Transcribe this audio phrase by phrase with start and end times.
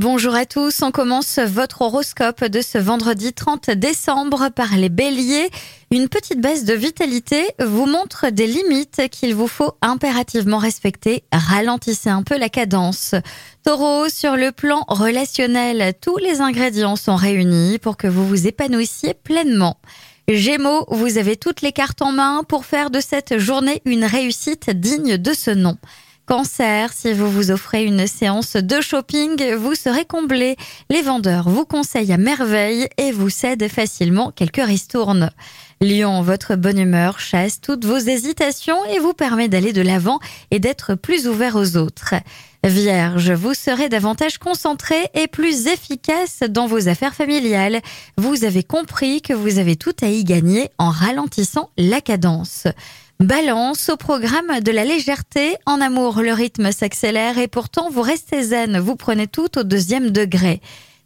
[0.00, 5.50] Bonjour à tous, on commence votre horoscope de ce vendredi 30 décembre par les béliers.
[5.90, 11.24] Une petite baisse de vitalité vous montre des limites qu'il vous faut impérativement respecter.
[11.30, 13.14] Ralentissez un peu la cadence.
[13.62, 19.12] Taureau, sur le plan relationnel, tous les ingrédients sont réunis pour que vous vous épanouissiez
[19.12, 19.76] pleinement.
[20.28, 24.70] Gémeaux, vous avez toutes les cartes en main pour faire de cette journée une réussite
[24.70, 25.76] digne de ce nom.
[26.30, 30.54] Cancer, si vous vous offrez une séance de shopping, vous serez comblé.
[30.88, 35.32] Les vendeurs vous conseillent à merveille et vous cèdent facilement quelques ristournes.
[35.82, 40.18] Lion, votre bonne humeur chasse toutes vos hésitations et vous permet d'aller de l'avant
[40.50, 42.16] et d'être plus ouvert aux autres.
[42.62, 47.80] Vierge, vous serez davantage concentré et plus efficace dans vos affaires familiales.
[48.18, 52.66] Vous avez compris que vous avez tout à y gagner en ralentissant la cadence.
[53.18, 55.56] Balance au programme de la légèreté.
[55.64, 60.10] En amour, le rythme s'accélère et pourtant vous restez zen, vous prenez tout au deuxième
[60.10, 60.60] degré.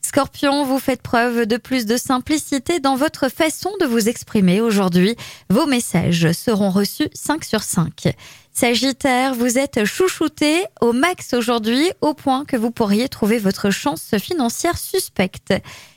[0.05, 5.17] Scorpion, vous faites preuve de plus de simplicité dans votre façon de vous exprimer aujourd'hui.
[5.49, 8.15] Vos messages seront reçus 5 sur 5.
[8.53, 14.15] Sagittaire, vous êtes chouchouté au max aujourd'hui au point que vous pourriez trouver votre chance
[14.19, 15.55] financière suspecte.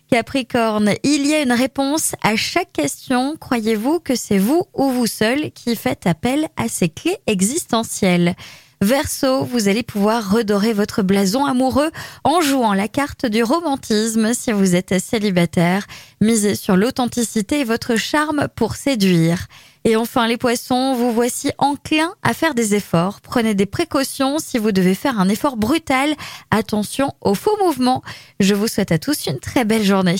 [0.09, 3.35] Capricorne, il y a une réponse à chaque question.
[3.35, 8.35] Croyez-vous que c'est vous ou vous seul qui faites appel à ces clés existentielles?
[8.81, 11.89] Verseau, vous allez pouvoir redorer votre blason amoureux
[12.23, 15.87] en jouant la carte du romantisme si vous êtes célibataire.
[16.21, 19.47] Misez sur l'authenticité et votre charme pour séduire.
[19.83, 23.19] Et enfin, les poissons, vous voici enclin à faire des efforts.
[23.21, 26.13] Prenez des précautions si vous devez faire un effort brutal.
[26.51, 28.03] Attention aux faux mouvements.
[28.39, 30.17] Je vous souhaite à tous une très belle journée.